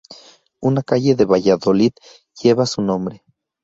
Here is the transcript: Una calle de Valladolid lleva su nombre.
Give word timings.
Una 0.61 0.81
calle 0.81 1.13
de 1.13 1.25
Valladolid 1.25 1.91
lleva 2.41 2.65
su 2.65 2.81
nombre. 2.81 3.23